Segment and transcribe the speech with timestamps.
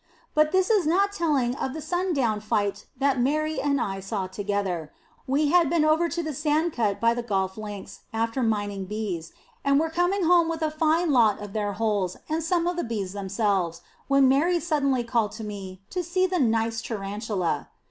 [0.33, 4.91] But this is not telling of the sundown fight that Mary and I saw together.
[5.27, 9.31] We had been over to the sand cut by the golf links, after mining bees,
[9.63, 12.83] and were coming home with a fine lot of their holes and some of the
[12.83, 17.69] bees themselves, when Mary suddenly called to me to "see the nice tarantula."